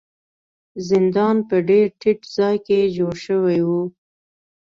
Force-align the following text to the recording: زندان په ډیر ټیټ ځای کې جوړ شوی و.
زندان 0.89 1.35
په 1.49 1.55
ډیر 1.69 1.85
ټیټ 2.01 2.19
ځای 2.37 2.55
کې 2.65 2.79
جوړ 2.97 3.15
شوی 3.25 3.59
و. 3.67 3.69